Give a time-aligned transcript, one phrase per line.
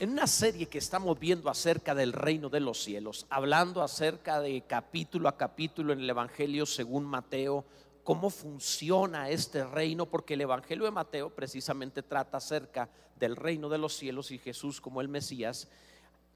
[0.00, 4.60] En una serie que estamos viendo acerca del reino de los cielos, hablando acerca de
[4.60, 7.64] capítulo a capítulo en el Evangelio según Mateo,
[8.04, 13.78] cómo funciona este reino, porque el Evangelio de Mateo precisamente trata acerca del reino de
[13.78, 15.66] los cielos y Jesús como el Mesías.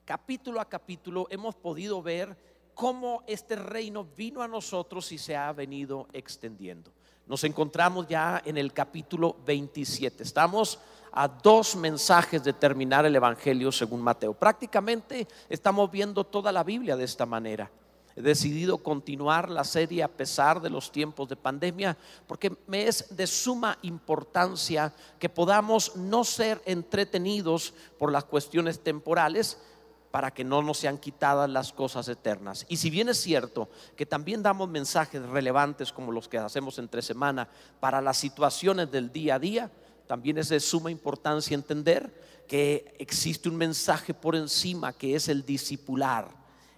[0.04, 2.36] Capítulo a capítulo hemos podido ver
[2.74, 6.90] cómo este reino vino a nosotros y se ha venido extendiendo.
[7.28, 10.24] Nos encontramos ya en el capítulo 27.
[10.24, 10.80] Estamos
[11.12, 14.32] a dos mensajes de terminar el Evangelio según Mateo.
[14.32, 17.70] Prácticamente estamos viendo toda la Biblia de esta manera.
[18.14, 21.96] He decidido continuar la serie a pesar de los tiempos de pandemia
[22.26, 29.58] porque me es de suma importancia que podamos no ser entretenidos por las cuestiones temporales,
[30.12, 32.66] para que no nos sean quitadas las cosas eternas.
[32.68, 37.00] Y si bien es cierto que también damos mensajes relevantes como los que hacemos entre
[37.00, 37.48] semana
[37.80, 39.70] para las situaciones del día a día,
[40.06, 42.12] también es de suma importancia entender
[42.46, 46.28] que existe un mensaje por encima que es el discipular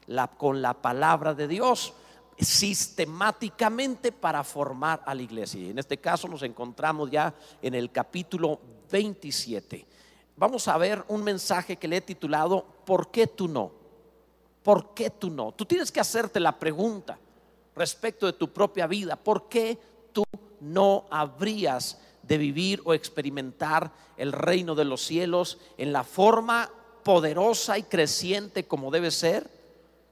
[0.07, 1.95] la, con la palabra de Dios
[2.39, 5.61] sistemáticamente para formar a la iglesia.
[5.61, 9.87] Y en este caso nos encontramos ya en el capítulo 27.
[10.37, 13.71] Vamos a ver un mensaje que le he titulado ¿Por qué tú no?
[14.63, 15.53] ¿Por qué tú no?
[15.53, 17.19] Tú tienes que hacerte la pregunta
[17.77, 19.17] respecto de tu propia vida.
[19.17, 19.79] ¿Por qué
[20.13, 20.25] tú
[20.61, 26.71] no habrías de vivir o experimentar el reino de los cielos en la forma
[27.03, 29.51] poderosa y creciente como debe ser?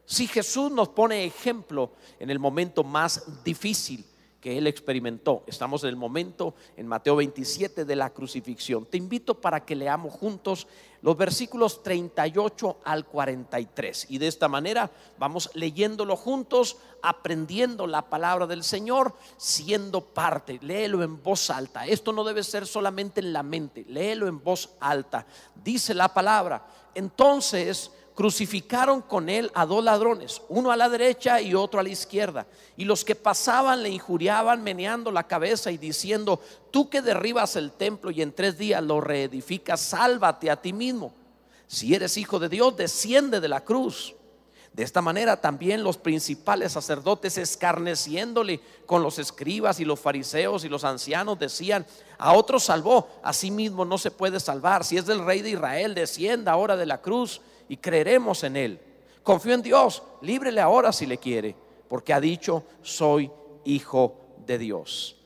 [0.05, 4.05] Si Jesús nos pone ejemplo en el momento más difícil
[4.43, 8.85] que él experimentó, estamos en el momento en Mateo 27 de la crucifixión.
[8.85, 10.67] Te invito para que leamos juntos
[11.01, 14.07] los versículos 38 al 43.
[14.09, 20.59] Y de esta manera vamos leyéndolo juntos, aprendiendo la palabra del Señor, siendo parte.
[20.61, 21.87] Léelo en voz alta.
[21.87, 25.25] Esto no debe ser solamente en la mente, léelo en voz alta.
[25.55, 26.67] Dice la palabra.
[26.97, 31.89] Entonces crucificaron con él a dos ladrones, uno a la derecha y otro a la
[31.89, 32.47] izquierda.
[32.77, 37.73] Y los que pasaban le injuriaban meneando la cabeza y diciendo, tú que derribas el
[37.73, 41.15] templo y en tres días lo reedificas, sálvate a ti mismo.
[41.67, 44.15] Si eres hijo de Dios, desciende de la cruz.
[44.75, 50.71] De esta manera también los principales sacerdotes escarneciéndole con los escribas y los fariseos y
[50.71, 51.87] los ancianos decían,
[52.17, 54.85] a otro salvó, a sí mismo no se puede salvar.
[54.85, 58.81] Si es del rey de Israel, descienda ahora de la cruz y creeremos en Él.
[59.23, 61.55] Confío en Dios, líbrele ahora si le quiere,
[61.89, 63.31] porque ha dicho, soy
[63.65, 65.17] hijo de Dios.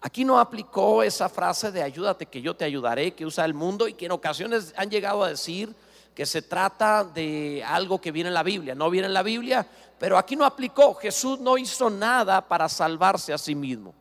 [0.00, 3.88] Aquí no aplicó esa frase de ayúdate que yo te ayudaré que usa el mundo
[3.88, 5.74] y que en ocasiones han llegado a decir
[6.14, 8.74] que se trata de algo que viene en la Biblia.
[8.74, 9.66] No viene en la Biblia,
[9.98, 10.94] pero aquí no aplicó.
[10.94, 13.94] Jesús no hizo nada para salvarse a sí mismo.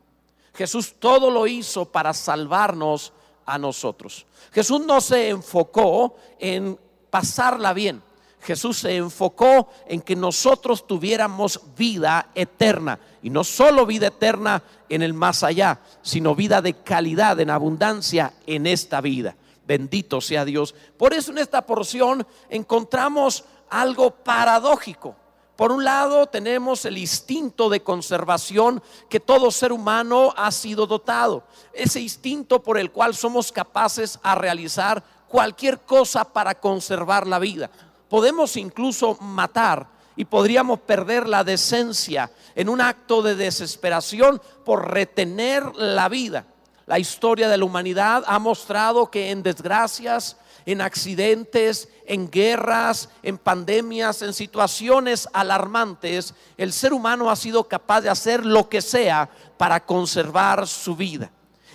[0.53, 3.11] Jesús todo lo hizo para salvarnos
[3.45, 4.25] a nosotros.
[4.53, 6.79] Jesús no se enfocó en
[7.15, 8.03] pasarla bien.
[8.41, 12.99] Jesús se enfocó en que nosotros tuviéramos vida eterna.
[13.23, 18.33] Y no solo vida eterna en el más allá, sino vida de calidad, en abundancia
[18.45, 19.37] en esta vida.
[19.65, 20.75] Bendito sea Dios.
[20.97, 25.15] Por eso en esta porción encontramos algo paradójico.
[25.55, 31.43] Por un lado tenemos el instinto de conservación que todo ser humano ha sido dotado.
[31.71, 35.01] Ese instinto por el cual somos capaces a realizar
[35.35, 37.69] cualquier cosa para conservar la vida.
[38.07, 39.85] Podemos incluso matar
[40.15, 46.45] y podríamos perder la decencia en un acto de desesperación por retener la vida.
[46.85, 53.37] La historia de la humanidad ha mostrado que en desgracias, en accidentes, en guerras, en
[53.37, 59.29] pandemias, en situaciones alarmantes, el ser humano ha sido capaz de hacer lo que sea
[59.57, 61.29] para conservar su vida.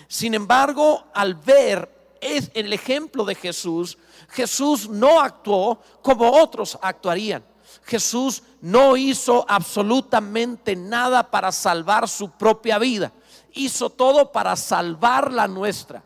[0.07, 3.97] Sin embargo, al ver es el ejemplo de Jesús,
[4.29, 7.43] Jesús no actuó como otros actuarían.
[7.83, 13.11] Jesús no hizo absolutamente nada para salvar su propia vida.
[13.53, 16.03] Hizo todo para salvar la nuestra.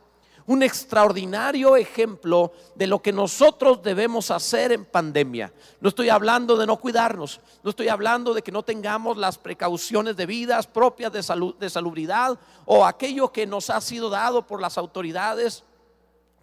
[0.47, 5.51] Un extraordinario ejemplo de lo que nosotros debemos hacer en pandemia.
[5.81, 10.15] No estoy hablando de no cuidarnos, no estoy hablando de que no tengamos las precauciones
[10.15, 14.77] debidas propias de, salud, de salubridad o aquello que nos ha sido dado por las
[14.77, 15.63] autoridades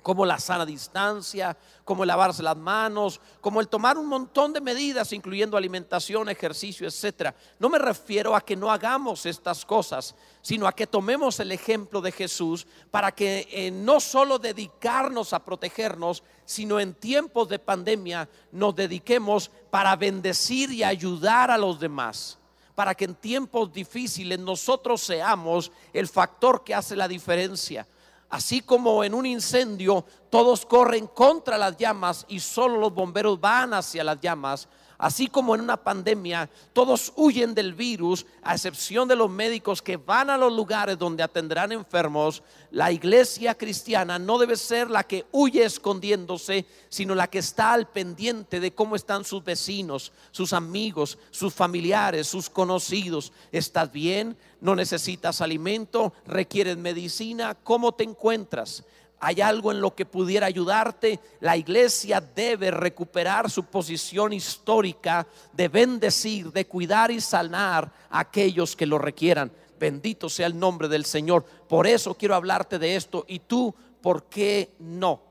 [0.03, 4.61] como la sana distancia, como el lavarse las manos, como el tomar un montón de
[4.61, 7.35] medidas, incluyendo alimentación, ejercicio, etcétera.
[7.59, 12.01] No me refiero a que no hagamos estas cosas, sino a que tomemos el ejemplo
[12.01, 18.29] de Jesús para que eh, no solo dedicarnos a protegernos, sino en tiempos de pandemia
[18.51, 22.39] nos dediquemos para bendecir y ayudar a los demás
[22.75, 27.87] para que en tiempos difíciles nosotros seamos el factor que hace la diferencia
[28.33, 33.75] Así como en un incendio todos corren contra las llamas y solo los bomberos van
[33.75, 34.71] hacia las llamas,
[35.03, 39.97] Así como en una pandemia todos huyen del virus, a excepción de los médicos que
[39.97, 42.41] van a los lugares donde atenderán enfermos,
[42.71, 47.89] la iglesia cristiana no debe ser la que huye escondiéndose, sino la que está al
[47.89, 53.33] pendiente de cómo están sus vecinos, sus amigos, sus familiares, sus conocidos.
[53.51, 54.37] ¿Estás bien?
[54.61, 56.13] ¿No necesitas alimento?
[56.29, 57.57] ¿Requieres medicina?
[57.65, 58.85] ¿Cómo te encuentras?
[59.25, 65.69] Hay algo en lo que pudiera ayudarte, la iglesia debe recuperar su posición histórica de
[65.69, 69.53] bendecir, de cuidar y sanar a aquellos que lo requieran.
[69.79, 71.45] Bendito sea el nombre del Señor.
[71.45, 73.25] Por eso quiero hablarte de esto.
[73.29, 75.23] ¿Y tú por qué no?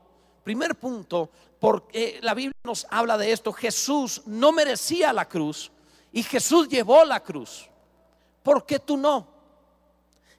[0.42, 1.28] Primer punto,
[1.60, 3.52] porque la Biblia nos habla de esto.
[3.52, 5.70] Jesús no merecía la cruz
[6.12, 7.68] y Jesús llevó la cruz.
[8.42, 9.28] ¿Por qué tú no?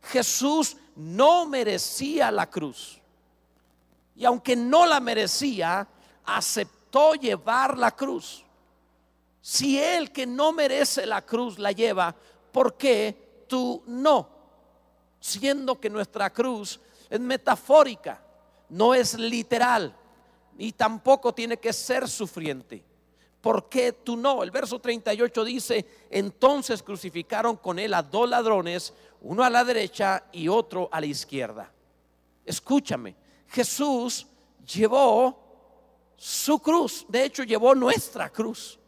[0.02, 3.03] Jesús no merecía la cruz
[4.16, 5.88] y aunque no la merecía,
[6.26, 8.44] aceptó llevar la cruz.
[9.42, 12.16] Si él que no merece la cruz la lleva,
[12.52, 14.30] ¿por qué tú no?
[15.20, 16.80] Siendo que nuestra cruz
[17.10, 18.22] es metafórica,
[18.70, 19.96] no es literal,
[20.58, 22.84] y tampoco tiene que ser sufriente.
[23.42, 24.42] ¿Por qué tú no?
[24.42, 30.26] El verso 38 dice, entonces crucificaron con él a dos ladrones, uno a la derecha
[30.32, 31.70] y otro a la izquierda.
[32.46, 33.16] Escúchame,
[33.54, 34.26] Jesús
[34.66, 35.38] llevó
[36.18, 38.80] su cruz, de hecho llevó nuestra cruz.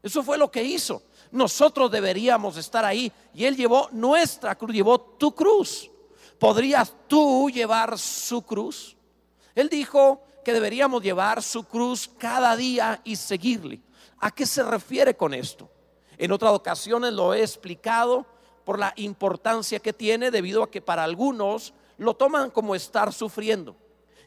[0.00, 1.02] Eso fue lo que hizo.
[1.32, 5.90] Nosotros deberíamos estar ahí y Él llevó nuestra cruz, llevó tu cruz.
[6.38, 8.96] ¿Podrías tú llevar su cruz?
[9.56, 13.80] Él dijo que deberíamos llevar su cruz cada día y seguirle.
[14.20, 15.68] ¿A qué se refiere con esto?
[16.16, 18.24] En otras ocasiones lo he explicado
[18.64, 23.76] por la importancia que tiene debido a que para algunos lo toman como estar sufriendo.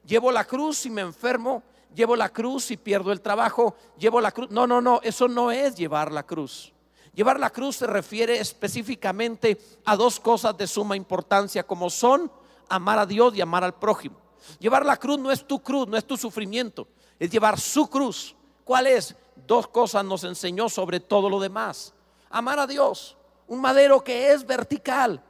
[0.06, 1.64] Llevo la cruz y me enfermo,
[1.94, 4.50] llevo la cruz y pierdo el trabajo, llevo la cruz.
[4.50, 6.74] No, no, no, eso no es llevar la cruz.
[7.14, 12.32] Llevar la cruz se refiere específicamente a dos cosas de suma importancia, como son
[12.70, 14.16] amar a Dios y amar al prójimo.
[14.60, 16.88] Llevar la cruz no es tu cruz, no es tu sufrimiento,
[17.20, 18.36] es llevar su cruz.
[18.64, 19.16] ¿Cuál es?
[19.36, 21.94] Dos cosas nos enseñó sobre todo lo demás.
[22.30, 23.18] Amar a Dios,
[23.48, 25.22] un madero que es vertical,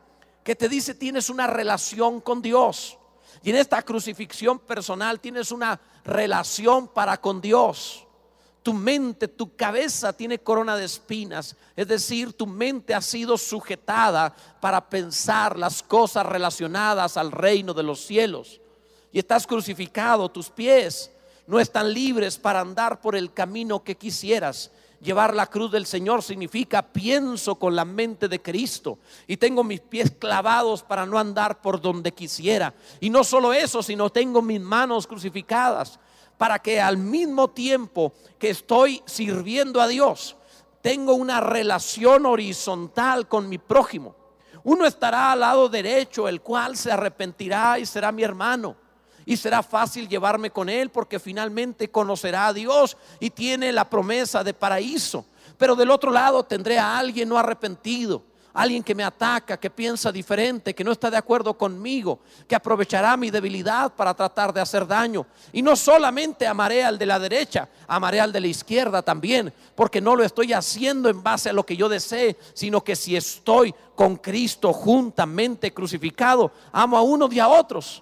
[0.43, 2.98] que te dice tienes una relación con Dios.
[3.41, 8.05] Y en esta crucifixión personal tienes una relación para con Dios.
[8.61, 11.55] Tu mente, tu cabeza tiene corona de espinas.
[11.75, 17.83] Es decir, tu mente ha sido sujetada para pensar las cosas relacionadas al reino de
[17.83, 18.59] los cielos.
[19.11, 21.11] Y estás crucificado, tus pies
[21.47, 24.69] no están libres para andar por el camino que quisieras.
[25.01, 29.79] Llevar la cruz del Señor significa pienso con la mente de Cristo y tengo mis
[29.79, 32.73] pies clavados para no andar por donde quisiera.
[32.99, 35.99] Y no solo eso, sino tengo mis manos crucificadas
[36.37, 40.35] para que al mismo tiempo que estoy sirviendo a Dios,
[40.81, 44.15] tengo una relación horizontal con mi prójimo.
[44.63, 48.88] Uno estará al lado derecho, el cual se arrepentirá y será mi hermano
[49.29, 54.43] y será fácil llevarme con Él porque finalmente conocerá a Dios y tiene la promesa
[54.43, 55.23] de paraíso.
[55.55, 58.23] Pero del otro lado tendré a alguien no arrepentido,
[58.55, 63.15] alguien que me ataca, que piensa diferente, que no está de acuerdo conmigo, que aprovechará
[63.17, 65.27] mi debilidad para tratar de hacer daño.
[65.53, 70.01] Y no solamente amaré al de la derecha, amaré al de la izquierda también, porque
[70.01, 73.75] no lo estoy haciendo en base a lo que yo desee, sino que si estoy
[73.93, 78.01] con Cristo juntamente crucificado, amo a unos y a otros.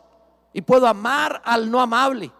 [0.53, 2.31] Y puedo amar al no amable.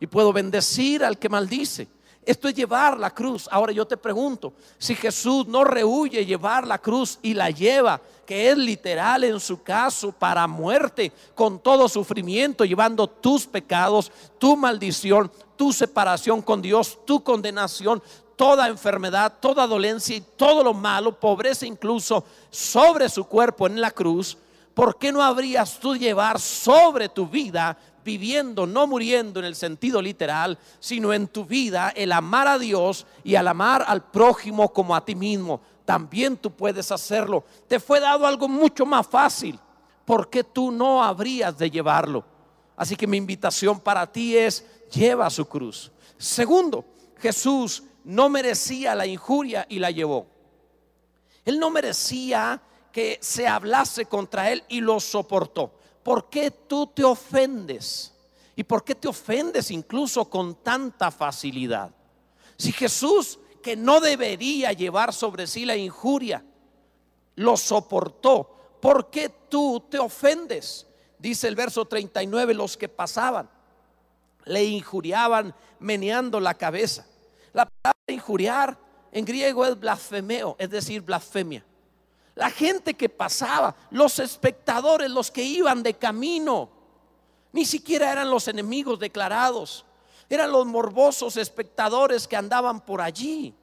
[0.00, 1.88] Y puedo bendecir al que maldice.
[2.24, 3.48] Esto es llevar la cruz.
[3.50, 8.50] Ahora yo te pregunto, si Jesús no rehuye llevar la cruz y la lleva, que
[8.50, 15.32] es literal en su caso para muerte, con todo sufrimiento, llevando tus pecados, tu maldición,
[15.56, 18.00] tu separación con Dios, tu condenación,
[18.36, 23.90] toda enfermedad, toda dolencia y todo lo malo, pobreza incluso, sobre su cuerpo en la
[23.90, 24.38] cruz,
[24.74, 30.02] ¿por qué no habrías tú llevar sobre tu vida, viviendo, no muriendo en el sentido
[30.02, 34.94] literal, sino en tu vida el amar a Dios y al amar al prójimo como
[34.94, 35.60] a ti mismo?
[35.84, 37.44] También tú puedes hacerlo.
[37.68, 39.58] Te fue dado algo mucho más fácil.
[40.04, 42.24] ¿Por qué tú no habrías de llevarlo?
[42.76, 45.92] Así que mi invitación para ti es, lleva su cruz.
[46.16, 46.84] Segundo,
[47.18, 50.26] Jesús no merecía la injuria y la llevó.
[51.44, 52.60] Él no merecía
[52.92, 55.72] que se hablase contra él y lo soportó.
[56.02, 58.14] ¿Por qué tú te ofendes?
[58.54, 61.90] ¿Y por qué te ofendes incluso con tanta facilidad?
[62.56, 66.44] Si Jesús, que no debería llevar sobre sí la injuria,
[67.36, 70.86] lo soportó, ¿por qué tú te ofendes?
[71.18, 73.48] Dice el verso 39, los que pasaban
[74.44, 77.06] le injuriaban meneando la cabeza.
[77.52, 78.78] La palabra injuriar
[79.12, 81.64] en griego es blasfemeo, es decir, blasfemia.
[82.34, 86.70] La gente que pasaba, los espectadores, los que iban de camino,
[87.52, 89.84] ni siquiera eran los enemigos declarados,
[90.28, 93.54] eran los morbosos espectadores que andaban por allí.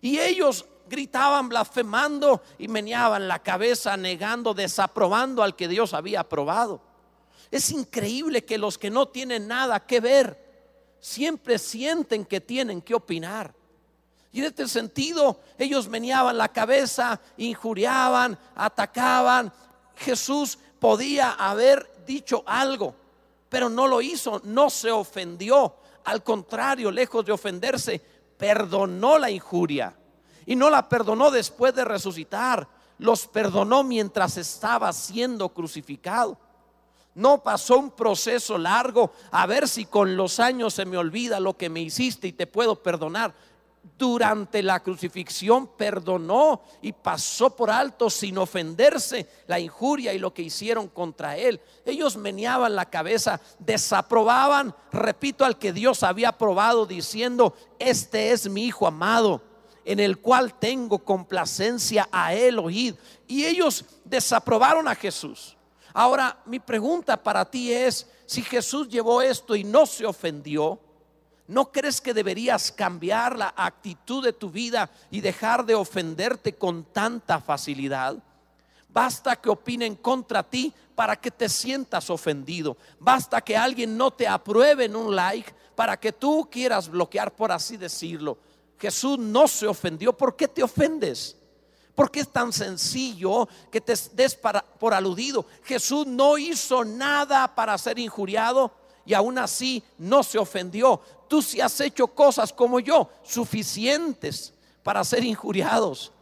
[0.00, 6.80] Y ellos gritaban blasfemando y meneaban la cabeza, negando, desaprobando al que Dios había aprobado.
[7.50, 10.44] Es increíble que los que no tienen nada que ver
[10.98, 13.54] siempre sienten que tienen que opinar.
[14.34, 19.52] Y en este sentido, ellos meneaban la cabeza, injuriaban, atacaban.
[19.94, 22.96] Jesús podía haber dicho algo,
[23.48, 25.76] pero no lo hizo, no se ofendió.
[26.02, 28.02] Al contrario, lejos de ofenderse,
[28.36, 29.96] perdonó la injuria.
[30.46, 32.66] Y no la perdonó después de resucitar,
[32.98, 36.36] los perdonó mientras estaba siendo crucificado.
[37.14, 41.56] No pasó un proceso largo a ver si con los años se me olvida lo
[41.56, 43.32] que me hiciste y te puedo perdonar
[43.96, 50.42] durante la crucifixión perdonó y pasó por alto sin ofenderse la injuria y lo que
[50.42, 51.60] hicieron contra él.
[51.84, 58.64] Ellos meneaban la cabeza, desaprobaban, repito, al que Dios había aprobado diciendo, este es mi
[58.64, 59.42] hijo amado,
[59.84, 62.94] en el cual tengo complacencia a él oíd.
[63.28, 65.56] Y ellos desaprobaron a Jesús.
[65.92, 70.80] Ahora, mi pregunta para ti es, si Jesús llevó esto y no se ofendió,
[71.46, 76.84] ¿No crees que deberías cambiar la actitud de tu vida y dejar de ofenderte con
[76.84, 78.16] tanta facilidad?
[78.88, 82.76] Basta que opinen contra ti para que te sientas ofendido.
[82.98, 87.52] Basta que alguien no te apruebe en un like para que tú quieras bloquear, por
[87.52, 88.38] así decirlo.
[88.78, 90.16] Jesús no se ofendió.
[90.16, 91.36] ¿Por qué te ofendes?
[91.94, 94.38] ¿Por qué es tan sencillo que te des
[94.78, 95.44] por aludido?
[95.64, 98.72] Jesús no hizo nada para ser injuriado
[99.06, 105.02] y aún así no se ofendió tú si has hecho cosas como yo, suficientes para
[105.04, 106.12] ser injuriados.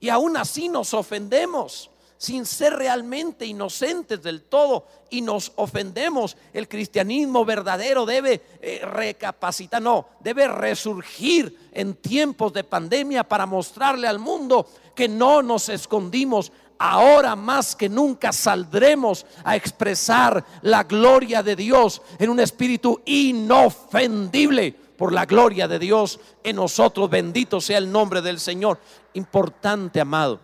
[0.00, 6.36] Y aún así nos ofendemos sin ser realmente inocentes del todo y nos ofendemos.
[6.52, 14.08] El cristianismo verdadero debe eh, recapacitar, no, debe resurgir en tiempos de pandemia para mostrarle
[14.08, 21.42] al mundo que no nos escondimos ahora más que nunca saldremos a expresar la gloria
[21.42, 27.10] de Dios en un espíritu inofendible por la gloria de Dios en nosotros.
[27.10, 28.80] Bendito sea el nombre del Señor.
[29.14, 30.40] Importante, amado.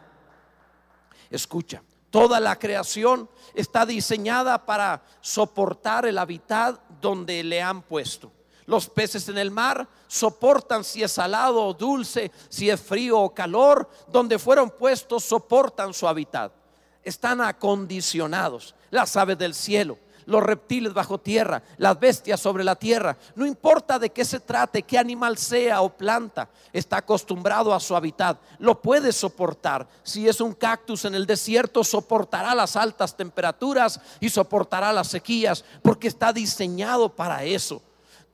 [1.31, 8.31] Escucha, toda la creación está diseñada para soportar el hábitat donde le han puesto.
[8.67, 13.35] Los peces en el mar soportan si es salado o dulce, si es frío o
[13.35, 16.53] calor, donde fueron puestos soportan su hábitat.
[17.03, 18.75] Están acondicionados.
[18.91, 23.19] Las aves del cielo, los reptiles bajo tierra, las bestias sobre la tierra.
[23.35, 27.95] No importa de qué se trate, qué animal sea o planta, está acostumbrado a su
[27.95, 28.39] hábitat.
[28.59, 29.87] Lo puede soportar.
[30.03, 35.65] Si es un cactus en el desierto, soportará las altas temperaturas y soportará las sequías,
[35.83, 37.83] porque está diseñado para eso.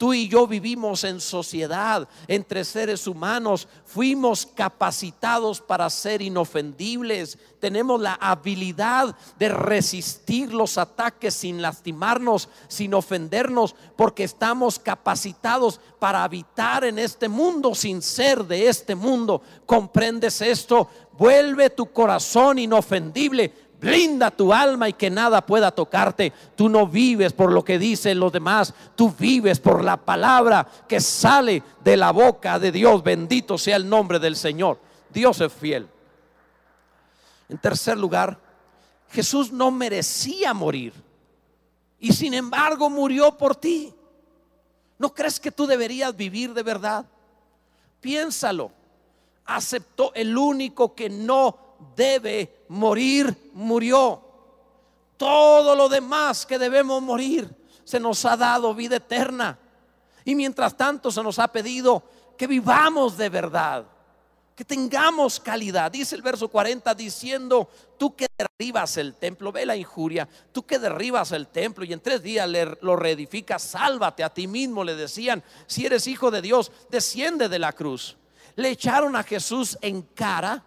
[0.01, 8.01] Tú y yo vivimos en sociedad, entre seres humanos, fuimos capacitados para ser inofendibles, tenemos
[8.01, 16.85] la habilidad de resistir los ataques sin lastimarnos, sin ofendernos, porque estamos capacitados para habitar
[16.85, 19.43] en este mundo sin ser de este mundo.
[19.67, 20.89] ¿Comprendes esto?
[21.13, 26.33] Vuelve tu corazón inofendible Blinda tu alma y que nada pueda tocarte.
[26.55, 31.01] Tú no vives por lo que dicen los demás, tú vives por la palabra que
[31.01, 33.03] sale de la boca de Dios.
[33.03, 34.79] Bendito sea el nombre del Señor.
[35.09, 35.89] Dios es fiel.
[37.49, 38.39] En tercer lugar,
[39.11, 40.93] Jesús no merecía morir
[41.99, 43.95] y sin embargo murió por ti.
[44.99, 47.07] ¿No crees que tú deberías vivir de verdad?
[48.03, 48.71] Piénsalo.
[49.47, 54.23] Aceptó el único que no debe morir, murió.
[55.17, 57.53] Todo lo demás que debemos morir
[57.85, 59.59] se nos ha dado vida eterna.
[60.25, 62.03] Y mientras tanto se nos ha pedido
[62.39, 63.85] que vivamos de verdad,
[64.55, 65.91] que tengamos calidad.
[65.91, 70.79] Dice el verso 40 diciendo, tú que derribas el templo, ve la injuria, tú que
[70.79, 72.49] derribas el templo y en tres días
[72.81, 77.59] lo reedificas, sálvate a ti mismo, le decían, si eres hijo de Dios, desciende de
[77.59, 78.17] la cruz.
[78.55, 80.65] Le echaron a Jesús en cara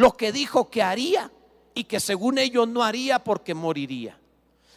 [0.00, 1.30] lo que dijo que haría
[1.74, 4.18] y que según ellos no haría porque moriría.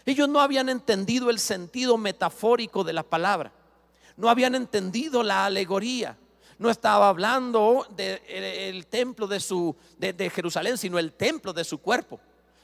[0.05, 3.53] Ellos no habían entendido el sentido metafórico de la palabra,
[4.17, 6.17] no habían entendido la alegoría.
[6.59, 12.19] No estaba hablando del templo de, su, de Jerusalén, sino el templo de su cuerpo.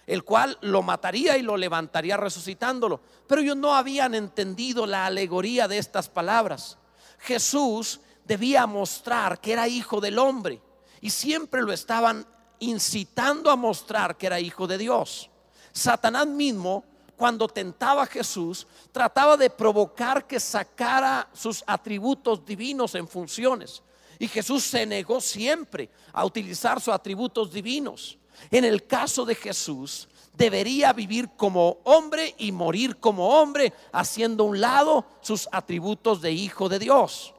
[0.05, 2.99] el cual lo mataría y lo levantaría resucitándolo.
[3.25, 6.77] Pero ellos no habían entendido la alegoría de estas palabras.
[7.19, 10.61] Jesús debía mostrar que era hijo del hombre
[10.99, 12.25] y siempre lo estaban
[12.59, 15.29] incitando a mostrar que era hijo de Dios.
[15.71, 16.83] Satanás mismo,
[17.15, 23.83] cuando tentaba a Jesús, trataba de provocar que sacara sus atributos divinos en funciones.
[24.17, 28.17] Y Jesús se negó siempre a utilizar sus atributos divinos.
[28.51, 34.47] En el caso de Jesús, debería vivir como hombre y morir como hombre, haciendo a
[34.47, 37.33] un lado sus atributos de hijo de Dios.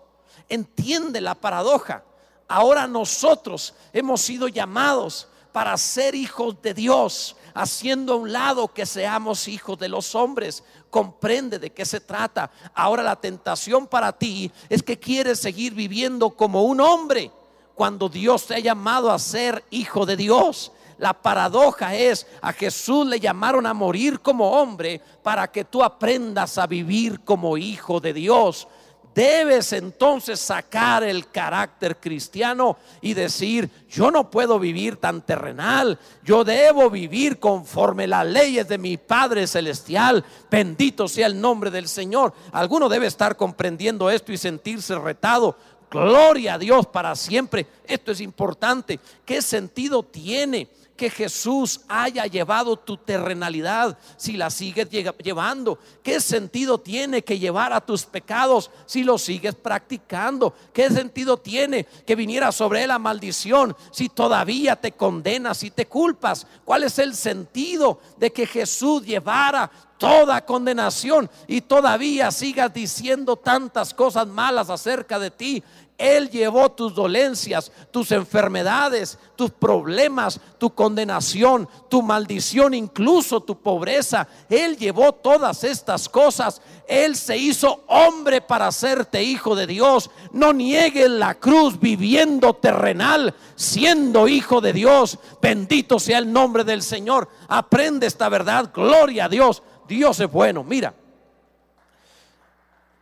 [0.49, 2.05] Entiende la paradoja.
[2.51, 8.87] Ahora nosotros hemos sido llamados para ser hijos de Dios, haciendo a un lado que
[8.87, 10.65] seamos hijos de los hombres.
[10.91, 12.51] Comprende de qué se trata.
[12.75, 17.31] Ahora la tentación para ti es que quieres seguir viviendo como un hombre
[17.77, 20.73] cuando Dios te ha llamado a ser hijo de Dios.
[20.99, 26.59] La paradoja es, a Jesús le llamaron a morir como hombre para que tú aprendas
[26.59, 28.67] a vivir como hijo de Dios
[29.15, 36.45] debes entonces sacar el carácter cristiano y decir, yo no puedo vivir tan terrenal, yo
[36.45, 42.33] debo vivir conforme las leyes de mi Padre Celestial, bendito sea el nombre del Señor.
[42.53, 45.57] Alguno debe estar comprendiendo esto y sentirse retado.
[45.91, 47.67] Gloria a Dios para siempre.
[47.85, 49.01] Esto es importante.
[49.25, 50.69] ¿Qué sentido tiene?
[51.01, 55.79] Que Jesús haya llevado tu terrenalidad si la sigues llevando?
[56.03, 60.53] ¿Qué sentido tiene que llevar a tus pecados si los sigues practicando?
[60.75, 65.87] ¿Qué sentido tiene que viniera sobre él la maldición si todavía te condenas y te
[65.87, 66.47] culpas?
[66.67, 73.93] ¿Cuál es el sentido de que Jesús llevara toda condenación y todavía sigas diciendo tantas
[73.93, 75.63] cosas malas acerca de ti.
[76.01, 84.27] Él llevó tus dolencias, tus enfermedades, tus problemas, tu condenación, tu maldición, incluso tu pobreza.
[84.49, 86.63] Él llevó todas estas cosas.
[86.89, 90.11] Él se hizo hombre para hacerte hijo de Dios.
[90.33, 95.19] No niegues la cruz viviendo terrenal, siendo hijo de Dios.
[95.43, 97.29] Bendito sea el nombre del Señor.
[97.47, 98.71] Aprende esta verdad.
[98.73, 99.63] Gloria a Dios.
[99.87, 100.65] Dios es bueno.
[100.65, 100.95] Mira,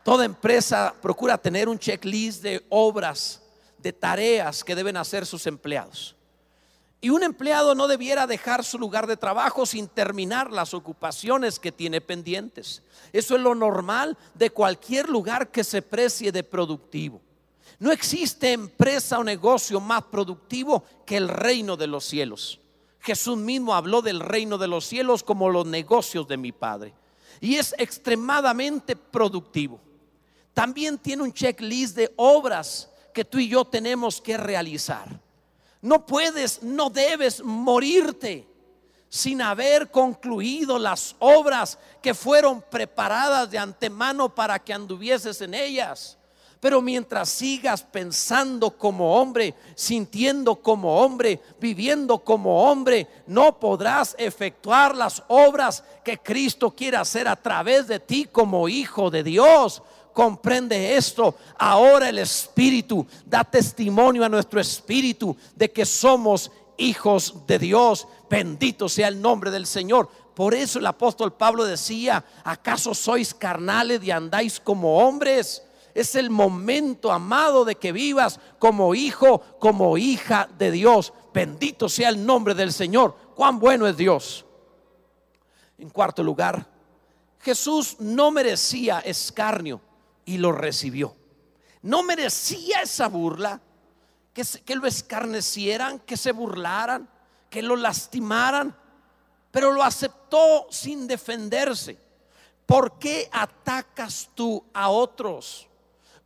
[0.09, 3.42] Toda empresa procura tener un checklist de obras,
[3.77, 6.16] de tareas que deben hacer sus empleados.
[6.99, 11.73] Y un empleado no debiera dejar su lugar de trabajo sin terminar las ocupaciones que
[11.73, 12.83] tiene pendientes.
[13.12, 17.21] Eso es lo normal de cualquier lugar que se precie de productivo.
[17.79, 22.61] No existe empresa o negocio más productivo que el reino de los cielos.
[23.01, 26.94] Jesús mismo habló del reino de los cielos como los negocios de mi Padre.
[27.42, 29.83] Y es extremadamente productivo
[30.55, 35.09] también tiene un checklist de obras que tú y yo tenemos que realizar.
[35.81, 38.49] No puedes, no debes morirte
[39.09, 46.19] sin haber concluido las obras que fueron preparadas de antemano para que anduvieses en ellas.
[46.61, 54.97] Pero mientras sigas pensando como hombre, sintiendo como hombre, viviendo como hombre, no podrás efectuar
[54.97, 59.83] las obras que Cristo quiere hacer a través de ti como hijo de Dios
[60.18, 67.57] comprende esto, ahora el Espíritu da testimonio a nuestro Espíritu de que somos hijos de
[67.61, 68.09] Dios.
[68.28, 70.09] Bendito sea el nombre del Señor.
[70.35, 75.62] Por eso el apóstol Pablo decía, ¿acaso sois carnales y andáis como hombres?
[75.94, 81.12] Es el momento, amado, de que vivas como hijo, como hija de Dios.
[81.33, 83.14] Bendito sea el nombre del Señor.
[83.37, 84.44] Cuán bueno es Dios.
[85.78, 86.66] En cuarto lugar,
[87.38, 89.81] Jesús no merecía escarnio
[90.29, 91.17] y lo recibió.
[91.81, 93.62] No merecía esa burla,
[94.35, 97.09] que, que lo escarnecieran, que se burlaran,
[97.49, 98.77] que lo lastimaran,
[99.51, 101.99] pero lo aceptó sin defenderse.
[102.67, 105.67] ¿Por qué atacas tú a otros?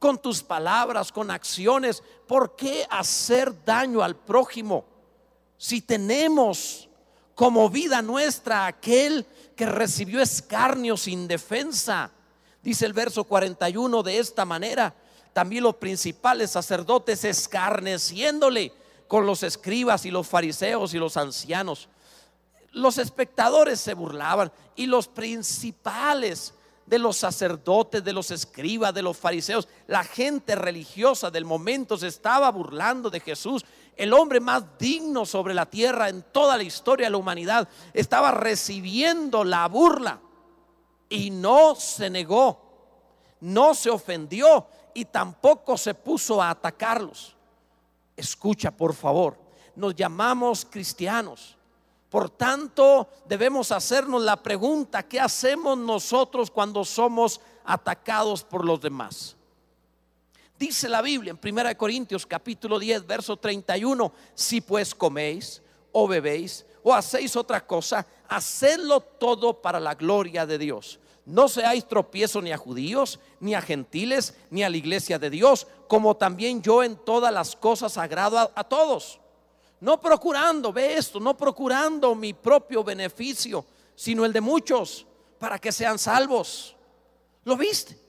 [0.00, 2.02] Con tus palabras, con acciones.
[2.26, 4.84] ¿Por qué hacer daño al prójimo?
[5.56, 6.88] Si tenemos
[7.36, 12.10] como vida nuestra aquel que recibió escarnio sin defensa,
[12.62, 14.94] Dice el verso 41 de esta manera,
[15.32, 18.72] también los principales sacerdotes escarneciéndole
[19.08, 21.88] con los escribas y los fariseos y los ancianos.
[22.70, 26.54] Los espectadores se burlaban y los principales
[26.86, 32.08] de los sacerdotes, de los escribas, de los fariseos, la gente religiosa del momento se
[32.08, 33.64] estaba burlando de Jesús.
[33.96, 38.30] El hombre más digno sobre la tierra en toda la historia de la humanidad estaba
[38.30, 40.20] recibiendo la burla
[41.12, 42.58] y no se negó,
[43.40, 47.36] no se ofendió y tampoco se puso a atacarlos.
[48.16, 49.36] Escucha, por favor,
[49.76, 51.56] nos llamamos cristianos,
[52.08, 59.34] Por tanto, debemos hacernos la pregunta, ¿qué hacemos nosotros cuando somos atacados por los demás?
[60.58, 66.66] Dice la Biblia en 1 Corintios capítulo 10, verso 31, si pues coméis o bebéis
[66.82, 70.98] o hacéis otra cosa, hacedlo todo para la gloria de Dios.
[71.24, 75.66] No seáis tropiezo ni a judíos, ni a gentiles, ni a la iglesia de Dios,
[75.88, 79.20] como también yo en todas las cosas agrado a, a todos.
[79.80, 85.06] No procurando, ve esto, no procurando mi propio beneficio, sino el de muchos,
[85.38, 86.76] para que sean salvos.
[87.44, 88.02] ¿Lo viste?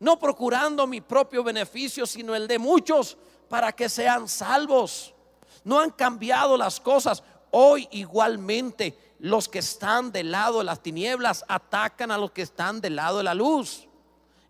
[0.00, 3.16] no procurando mi propio beneficio, sino el de muchos,
[3.48, 5.14] para que sean salvos.
[5.64, 7.22] No han cambiado las cosas.
[7.50, 12.80] Hoy igualmente los que están del lado de las tinieblas atacan a los que están
[12.80, 13.86] del lado de la luz.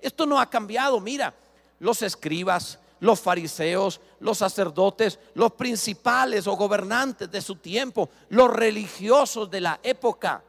[0.01, 1.01] Esto no ha cambiado.
[1.01, 1.35] Mira,
[1.79, 9.51] los escribas, los fariseos, los sacerdotes, los principales o gobernantes de su tiempo, los religiosos
[9.51, 10.43] de la época,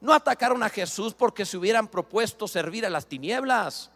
[0.00, 3.90] no atacaron a Jesús porque se hubieran propuesto servir a las tinieblas.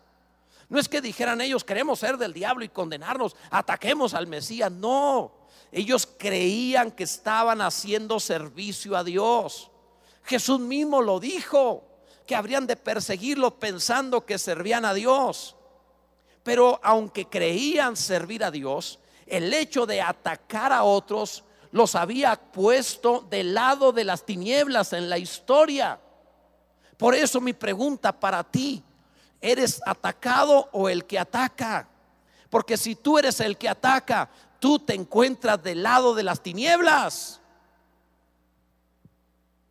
[0.68, 4.70] No es que dijeran ellos, queremos ser del diablo y condenarnos, ataquemos al Mesías.
[4.70, 5.32] No,
[5.76, 9.70] ellos creían que estaban haciendo servicio a Dios.
[10.24, 11.84] Jesús mismo lo dijo,
[12.26, 15.54] que habrían de perseguirlo pensando que servían a Dios.
[16.42, 23.26] Pero aunque creían servir a Dios, el hecho de atacar a otros los había puesto
[23.28, 26.00] del lado de las tinieblas en la historia.
[26.96, 28.82] Por eso mi pregunta para ti,
[29.42, 31.88] ¿Eres atacado o el que ataca?
[32.50, 37.40] Porque si tú eres el que ataca, tú te encuentras del lado de las tinieblas.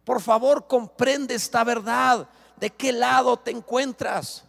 [0.04, 2.28] Por favor, comprende esta verdad.
[2.58, 4.46] ¿De qué lado te encuentras?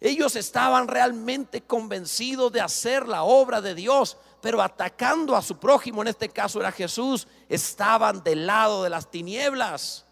[0.00, 6.02] Ellos estaban realmente convencidos de hacer la obra de Dios, pero atacando a su prójimo,
[6.02, 10.04] en este caso era Jesús, estaban del lado de las tinieblas.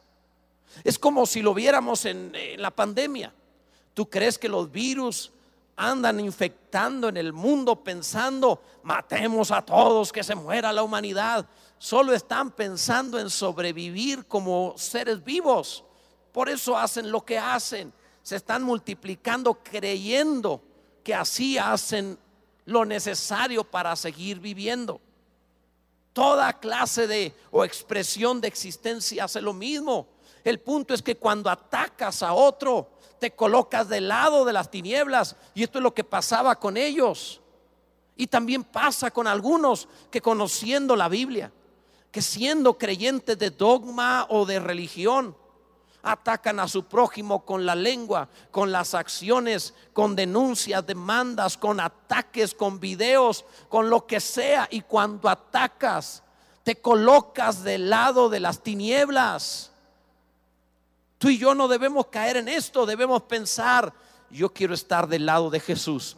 [0.85, 3.35] Es como si lo viéramos en, la pandemia.
[3.93, 5.33] ¿Tú crees que los virus
[5.81, 11.49] andan infectando en el mundo pensando, matemos a todos, que se muera la humanidad?
[11.79, 15.83] Solo están pensando en sobrevivir como seres vivos.
[16.33, 17.95] Por eso hacen lo que hacen.
[18.23, 20.63] Se están multiplicando creyendo
[21.03, 22.19] que así hacen
[22.67, 25.01] lo necesario para seguir viviendo.
[26.13, 30.09] Toda clase de o expresión de existencia hace lo mismo.
[30.45, 35.37] El punto es que cuando atacas a otro, te colocas del lado de las tinieblas.
[35.55, 37.41] Y esto es lo que pasaba con ellos.
[38.17, 41.53] Y también pasa con algunos que conociendo la Biblia,
[42.11, 45.37] que siendo creyentes de dogma o de religión,
[46.03, 52.55] atacan a su prójimo con la lengua, con las acciones, con denuncias, demandas, con ataques,
[52.55, 54.67] con videos, con lo que sea.
[54.71, 56.23] Y cuando atacas,
[56.63, 59.73] te colocas del lado de las tinieblas.
[61.21, 63.93] Tú y yo no debemos caer en esto, debemos pensar,
[64.31, 66.17] yo quiero estar del lado de Jesús.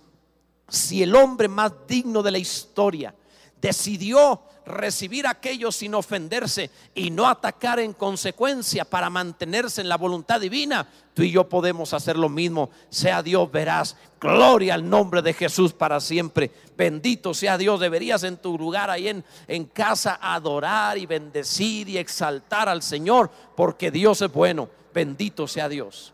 [0.69, 3.13] Si el hombre más digno de la historia
[3.61, 10.41] decidió recibir aquello sin ofenderse y no atacar en consecuencia para mantenerse en la voluntad
[10.41, 12.71] divina, tú y yo podemos hacer lo mismo.
[12.89, 13.97] Sea Dios, verás.
[14.21, 16.53] Gloria al nombre de Jesús para siempre.
[16.77, 17.81] Bendito sea Dios.
[17.81, 23.33] Deberías en tu lugar ahí en, en casa adorar y bendecir y exaltar al Señor
[23.57, 24.69] porque Dios es bueno.
[24.93, 26.13] Bendito sea Dios.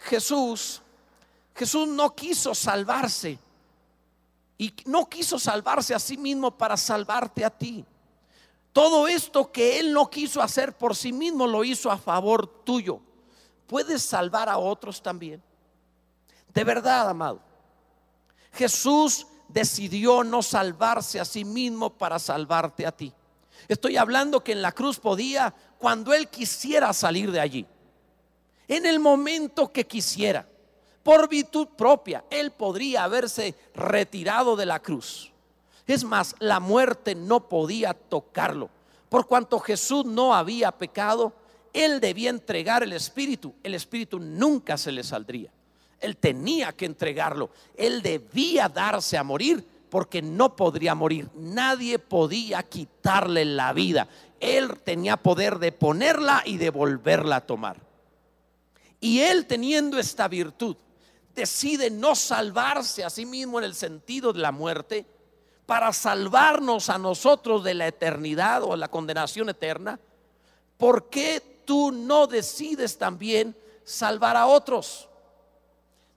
[0.00, 0.82] Jesús,
[1.54, 3.38] Jesús no quiso salvarse
[4.58, 7.84] y no quiso salvarse a sí mismo para salvarte a ti.
[8.72, 13.00] Todo esto que Él no quiso hacer por sí mismo lo hizo a favor tuyo.
[13.66, 15.42] Puedes salvar a otros también.
[16.52, 17.40] De verdad, amado.
[18.52, 23.12] Jesús decidió no salvarse a sí mismo para salvarte a ti.
[23.68, 27.66] Estoy hablando que en la cruz podía cuando Él quisiera salir de allí.
[28.68, 30.46] En el momento que quisiera.
[31.02, 35.30] Por virtud propia, Él podría haberse retirado de la cruz.
[35.86, 38.70] Es más, la muerte no podía tocarlo.
[39.10, 41.34] Por cuanto Jesús no había pecado,
[41.74, 43.54] Él debía entregar el Espíritu.
[43.62, 45.50] El Espíritu nunca se le saldría.
[46.00, 47.50] Él tenía que entregarlo.
[47.76, 51.30] Él debía darse a morir porque no podría morir.
[51.36, 54.08] Nadie podía quitarle la vida.
[54.40, 57.76] Él tenía poder de ponerla y de volverla a tomar.
[58.98, 60.76] Y él teniendo esta virtud,
[61.32, 65.06] decide no salvarse a sí mismo en el sentido de la muerte
[65.64, 70.00] para salvarnos a nosotros de la eternidad o la condenación eterna.
[70.76, 75.08] ¿Por qué tú no decides también salvar a otros?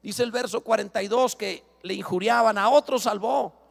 [0.02, 3.67] Dice el verso 42 que le injuriaban, a otros salvó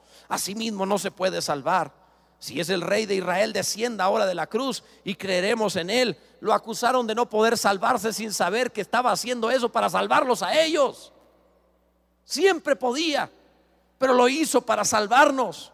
[0.54, 1.92] mismo no se puede salvar.
[2.38, 6.18] Si es el rey de Israel, descienda ahora de la cruz y creeremos en él.
[6.40, 10.60] Lo acusaron de no poder salvarse sin saber que estaba haciendo eso para salvarlos a
[10.60, 11.12] ellos.
[12.24, 13.30] Siempre podía,
[13.98, 15.72] pero lo hizo para salvarnos.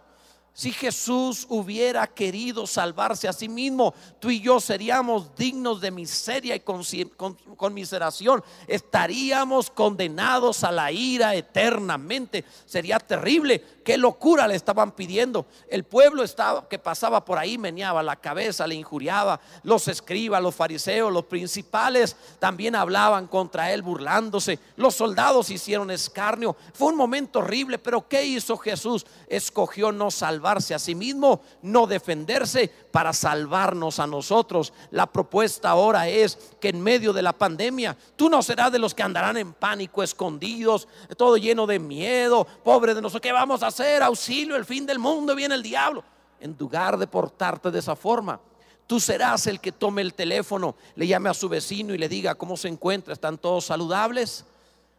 [0.54, 6.54] Si Jesús hubiera querido salvarse a sí mismo, tú y yo seríamos dignos de miseria
[6.54, 8.44] y conmiseración.
[8.66, 12.44] Estaríamos condenados a la ira eternamente.
[12.66, 13.64] Sería terrible.
[13.82, 15.46] Qué locura le estaban pidiendo.
[15.70, 19.40] El pueblo estaba, que pasaba por ahí meneaba la cabeza, le injuriaba.
[19.62, 24.58] Los escribas, los fariseos, los principales también hablaban contra él burlándose.
[24.76, 26.54] Los soldados hicieron escarnio.
[26.74, 29.06] Fue un momento horrible, pero ¿qué hizo Jesús?
[29.28, 34.72] Escogió no salvar salvarse a sí mismo, no defenderse para salvarnos a nosotros.
[34.90, 38.92] La propuesta ahora es que en medio de la pandemia tú no serás de los
[38.92, 43.68] que andarán en pánico, escondidos, todo lleno de miedo, pobre de nosotros, ¿qué vamos a
[43.68, 44.02] hacer?
[44.02, 46.02] Auxilio, el fin del mundo, viene el diablo.
[46.40, 48.40] En lugar de portarte de esa forma,
[48.84, 52.34] Tú serás el que tome el teléfono, le llame a su vecino y le diga
[52.34, 54.44] cómo se encuentra, están todos saludables,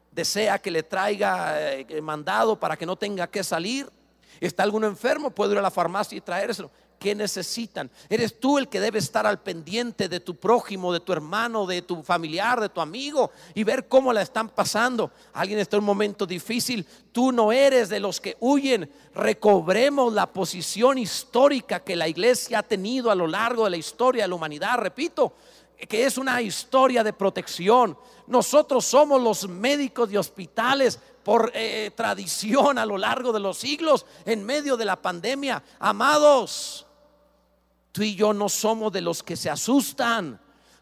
[0.09, 3.91] desea que le traiga eh, mandado para que no tenga que salir.
[4.39, 5.29] ¿Está alguno enfermo?
[5.29, 6.71] Puedo ir a la farmacia y traérselo.
[7.03, 7.91] ¿Qué necesitan?
[8.09, 11.81] Eres tú el que debe estar al pendiente de tu prójimo, de tu hermano, de
[11.81, 15.11] tu familiar, de tu amigo y ver cómo la están pasando.
[15.33, 16.87] Alguien está en un momento difícil.
[17.11, 18.89] Tú no eres de los que huyen.
[19.13, 24.23] Recobremos la posición histórica que la iglesia ha tenido a lo largo de la historia
[24.23, 24.77] de la humanidad.
[24.77, 25.33] Repito,
[25.89, 27.97] que es una historia de protección.
[28.27, 34.05] Nosotros somos los médicos de hospitales por eh, tradición a lo largo de los siglos
[34.25, 35.63] en medio de la pandemia.
[35.79, 36.85] Amados,
[37.91, 40.39] tú y yo no somos de los que se asustan.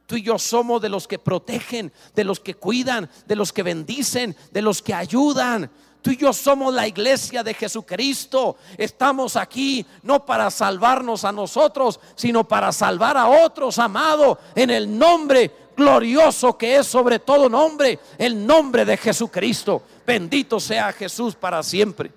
[0.07, 3.63] Tú y yo somos de los que protegen, de los que cuidan, de los que
[3.63, 5.71] bendicen, de los que ayudan.
[6.01, 8.57] Tú y yo somos la iglesia de Jesucristo.
[8.77, 14.97] Estamos aquí no para salvarnos a nosotros, sino para salvar a otros, amado, en el
[14.97, 19.81] nombre glorioso que es sobre todo nombre, el nombre de Jesucristo.
[20.05, 22.11] Bendito sea Jesús para siempre.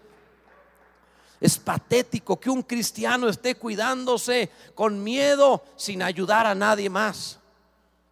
[1.41, 7.39] Es patético que un cristiano esté cuidándose con miedo sin ayudar a nadie más.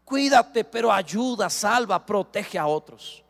[0.05, 3.23] Cuídate, pero ayuda, salva, protege a otros.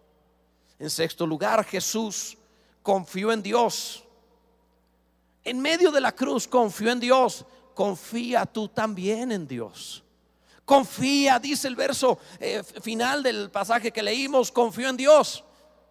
[0.79, 2.37] En sexto lugar, Jesús
[2.83, 4.03] confió en Dios.
[5.45, 7.45] En medio de la cruz confió en Dios.
[7.75, 10.03] Confía tú también en Dios.
[10.65, 15.45] Confía, dice el verso eh, final del pasaje que leímos, confió en Dios.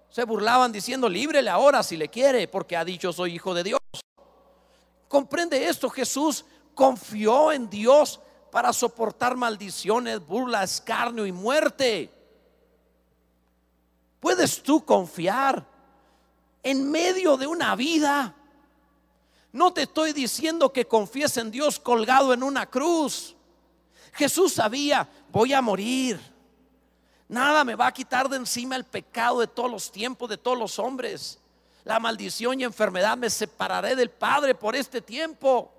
[0.09, 3.79] Se burlaban diciendo, líbrele ahora si le quiere, porque ha dicho soy hijo de Dios.
[5.07, 8.19] Comprende esto, Jesús confió en Dios
[8.51, 12.11] para soportar maldiciones, burlas, escarnio y muerte.
[14.19, 15.65] ¿Puedes tú confiar
[16.61, 18.35] en medio de una vida?
[19.51, 23.35] No te estoy diciendo que confíes en Dios colgado en una cruz.
[24.13, 26.19] Jesús sabía, voy a morir.
[27.27, 30.57] Nada me va a quitar de encima el pecado de todos los tiempos, de todos
[30.57, 31.39] los hombres.
[31.83, 35.71] La maldición y enfermedad me separaré del Padre por este tiempo.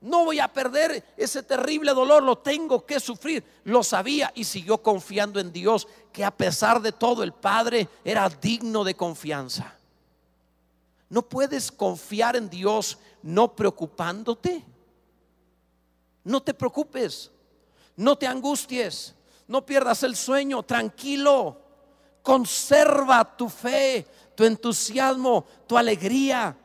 [0.00, 3.44] No voy a perder ese terrible dolor, lo tengo que sufrir.
[3.64, 8.28] Lo sabía y siguió confiando en Dios, que a pesar de todo el Padre era
[8.28, 9.74] digno de confianza.
[11.08, 14.64] No puedes confiar en Dios no preocupándote.
[16.22, 17.30] No te preocupes,
[17.98, 19.14] no te angusties
[19.48, 21.56] no pierdas el sueño, tranquilo.
[22.22, 26.56] Conserva tu fe, tu entusiasmo, tu alegría.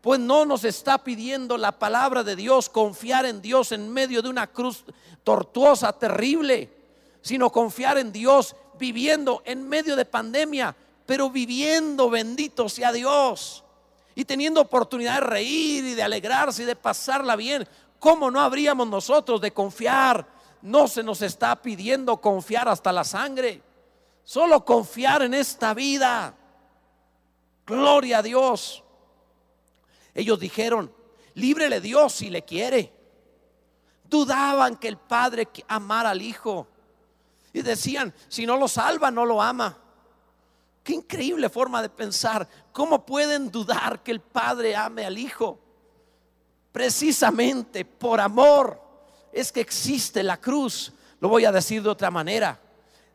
[0.00, 4.28] Pues no nos está pidiendo la palabra de Dios confiar en Dios en medio de
[4.28, 4.84] una cruz
[5.24, 6.72] tortuosa, terrible,
[7.20, 13.62] sino confiar en Dios viviendo en medio de pandemia, pero viviendo, bendito sea Dios,
[14.14, 17.68] y teniendo oportunidad de reír y de alegrarse y de pasarla bien.
[17.98, 23.62] ¿Cómo no habríamos nosotros de confiar no se nos está pidiendo confiar hasta la sangre,
[24.24, 26.34] solo confiar en esta vida.
[27.66, 28.82] Gloria a Dios.
[30.14, 30.92] Ellos dijeron,
[31.34, 32.92] líbrele Dios si le quiere.
[34.04, 36.66] Dudaban que el Padre amara al Hijo.
[37.52, 39.78] Y decían, si no lo salva, no lo ama.
[40.82, 42.48] Qué increíble forma de pensar.
[42.72, 45.58] ¿Cómo pueden dudar que el Padre ame al Hijo?
[46.72, 48.89] Precisamente por amor
[49.32, 50.92] es que existe la cruz.
[51.20, 52.60] Lo voy a decir de otra manera.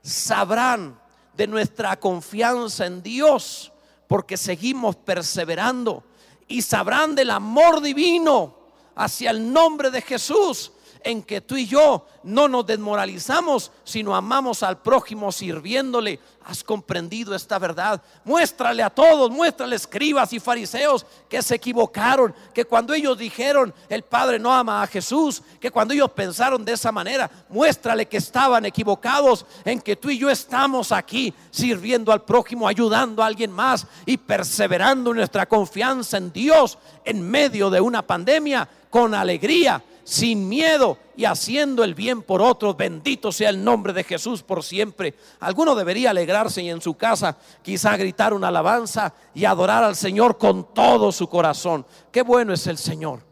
[0.02, 1.00] Sabrán
[1.36, 3.72] de nuestra confianza en Dios
[4.08, 6.04] porque seguimos perseverando
[6.48, 8.56] y sabrán del amor divino
[8.96, 10.72] hacia el nombre de Jesús
[11.06, 16.20] en que tú y yo no nos desmoralizamos, sino amamos al prójimo sirviéndole.
[16.44, 18.02] ¿Has comprendido esta verdad?
[18.24, 24.02] Muéstrale a todos, muéstrale escribas y fariseos que se equivocaron, que cuando ellos dijeron el
[24.02, 28.66] Padre no ama a Jesús, que cuando ellos pensaron de esa manera, muéstrale que estaban
[28.66, 33.86] equivocados en que tú y yo estamos aquí sirviendo al prójimo, ayudando a alguien más
[34.08, 41.00] y perseverando nuestra confianza en Dios en medio de una pandemia con alegría sin miedo
[41.18, 42.78] y haciendo el bien por otros.
[42.78, 45.16] Bendito sea el nombre de Jesús por siempre.
[45.40, 50.38] Alguno debería alegrarse y en su casa quizá gritar una alabanza y adorar al Señor
[50.38, 51.86] con todo su corazón.
[52.12, 53.24] Qué bueno es el Señor.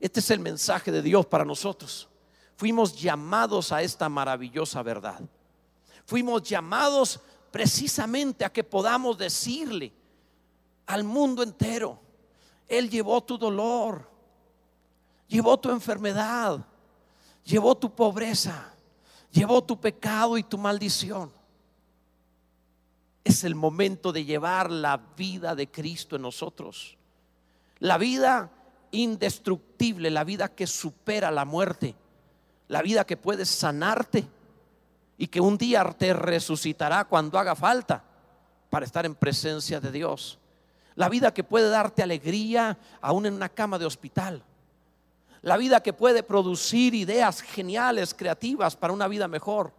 [0.00, 2.08] Este es el mensaje de Dios para nosotros.
[2.56, 5.20] Fuimos llamados a esta maravillosa verdad.
[6.06, 9.92] Fuimos llamados precisamente a que podamos decirle
[10.86, 12.00] al mundo entero,
[12.66, 14.13] Él llevó tu dolor
[15.28, 16.64] llevó tu enfermedad,
[17.44, 18.72] llevó tu pobreza,
[19.30, 21.32] llevó tu pecado y tu maldición.
[23.22, 26.96] Es el momento de llevar la vida de Cristo en nosotros.
[27.78, 28.50] La vida
[28.90, 31.96] indestructible, la vida que supera la muerte,
[32.68, 34.26] la vida que puede sanarte
[35.16, 38.04] y que un día te resucitará cuando haga falta
[38.68, 40.38] para estar en presencia de Dios.
[40.96, 44.44] La vida que puede darte alegría aún en una cama de hospital
[45.44, 49.74] la vida que puede producir ideas geniales, creativas para una vida mejor.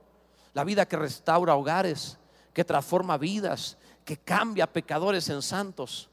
[0.53, 2.19] La vida que restaura hogares,
[2.53, 3.75] que transforma vidas,
[4.05, 6.07] que cambia pecadores en santos.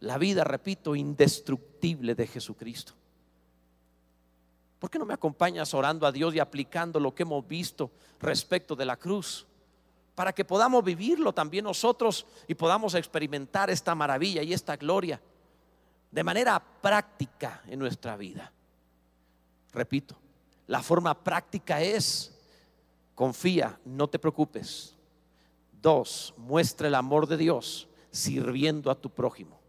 [0.00, 2.92] La vida, repito, indestructible de Jesucristo.
[4.78, 8.76] ¿Por qué no me acompañas orando a Dios y aplicando lo que hemos visto respecto
[8.76, 9.46] de la cruz?
[10.14, 15.18] Para que podamos vivirlo también nosotros y podamos experimentar esta maravilla y esta gloria
[16.10, 18.52] de manera práctica en nuestra vida.
[19.74, 20.16] Repito,
[20.68, 22.32] la forma práctica es,
[23.14, 24.94] confía, no te preocupes.
[25.82, 29.60] Dos, muestra el amor de Dios sirviendo a tu prójimo.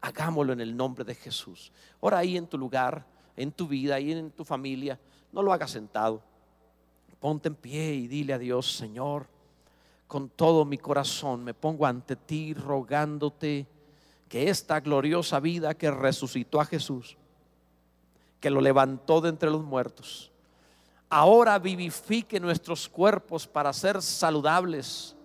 [0.00, 1.72] Hagámoslo en el nombre de Jesús.
[2.00, 3.06] Ora ahí en tu lugar,
[3.36, 4.98] en tu vida, y en tu familia.
[5.32, 6.22] No lo hagas sentado.
[7.20, 9.28] Ponte en pie y dile a Dios, Señor,
[10.06, 13.66] con todo mi corazón me pongo ante ti rogándote
[14.28, 17.16] que esta gloriosa vida que resucitó a Jesús
[18.46, 20.30] que lo levantó de entre los muertos,
[21.10, 25.16] ahora vivifique nuestros cuerpos para ser saludables,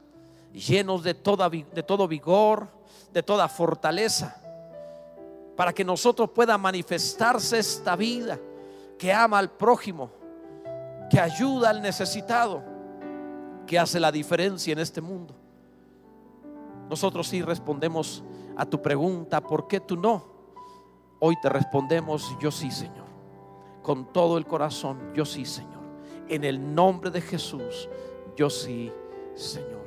[0.51, 2.67] llenos de, toda, de todo vigor,
[3.13, 4.41] de toda fortaleza,
[5.55, 8.39] para que nosotros pueda manifestarse esta vida
[8.97, 10.09] que ama al prójimo,
[11.07, 12.63] que ayuda al necesitado,
[13.67, 15.35] que hace la diferencia en este mundo.
[16.89, 18.23] Nosotros sí respondemos
[18.57, 20.25] a tu pregunta, ¿por qué tú no?
[21.19, 23.00] Hoy te respondemos, yo sí, Señor.
[23.81, 25.81] Con todo el corazón, yo sí, Señor.
[26.27, 27.89] En el nombre de Jesús,
[28.35, 28.91] yo sí,
[29.35, 29.85] Señor.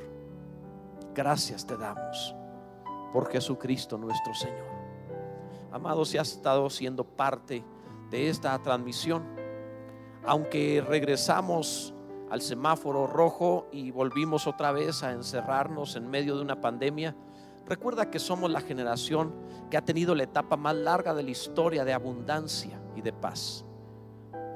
[1.13, 2.35] Gracias te damos
[3.13, 4.75] por Jesucristo nuestro Señor.
[5.71, 7.63] Amado, si has estado siendo parte
[8.09, 9.23] de esta transmisión,
[10.25, 11.93] aunque regresamos
[12.29, 17.15] al semáforo rojo y volvimos otra vez a encerrarnos en medio de una pandemia,
[17.67, 19.33] Recuerda que somos la generación
[19.71, 23.65] que ha tenido la etapa más larga de la historia de abundancia y de paz.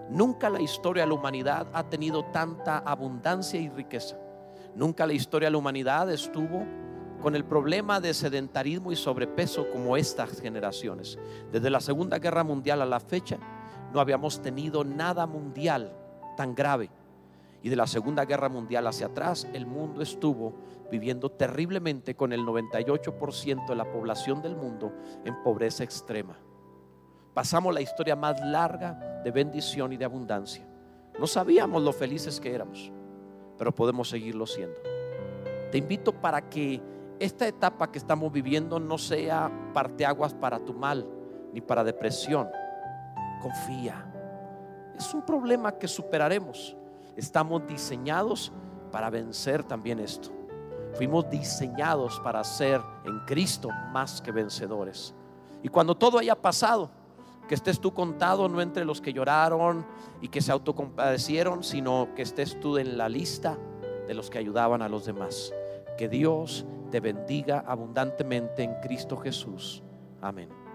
[0.09, 4.17] Nunca la historia de la humanidad ha tenido tanta abundancia y riqueza.
[4.75, 6.65] Nunca la historia de la humanidad estuvo
[7.21, 11.19] con el problema de sedentarismo y sobrepeso como estas generaciones.
[11.51, 13.37] Desde la Segunda Guerra Mundial a la fecha,
[13.93, 15.93] no habíamos tenido nada mundial
[16.37, 16.89] tan grave.
[17.61, 20.55] Y de la Segunda Guerra Mundial hacia atrás, el mundo estuvo
[20.89, 24.91] viviendo terriblemente con el 98% de la población del mundo
[25.25, 26.37] en pobreza extrema.
[27.39, 30.61] Pasamos la historia más larga de bendición y de abundancia.
[31.17, 32.91] No sabíamos lo felices que éramos,
[33.57, 34.75] pero podemos seguirlo siendo.
[35.71, 36.81] Te invito para que
[37.17, 41.07] esta etapa que estamos viviendo no sea parteaguas para tu mal
[41.53, 42.49] ni para depresión.
[43.41, 44.05] Confía.
[44.97, 46.75] Es un problema que superaremos.
[47.15, 48.51] Estamos diseñados
[48.91, 50.29] para vencer también esto.
[50.95, 55.15] Fuimos diseñados para ser en Cristo más que vencedores.
[55.63, 56.98] Y cuando todo haya pasado,
[57.49, 59.83] que estés tú contado no entre los que lloraron
[60.21, 63.57] y que se autocompadecieron, sino que estés tú en la lista
[64.07, 65.51] de los que ayudaban a los demás.
[65.97, 69.81] Que Dios te bendiga abundantemente en Cristo Jesús.
[70.21, 70.68] Amén.